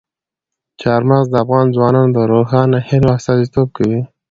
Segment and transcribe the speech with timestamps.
[0.81, 4.01] چار مغز د افغان ځوانانو د روښانه هیلو استازیتوب کوي.